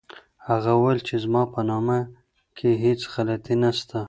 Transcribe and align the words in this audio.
هغه 0.47 0.71
وویل 0.75 0.99
چي 1.07 1.15
زما 1.23 1.43
په 1.53 1.61
نامه 1.69 1.97
کي 2.57 2.69
هیڅ 2.83 3.01
غلطي 3.13 3.55
نسته. 3.63 3.97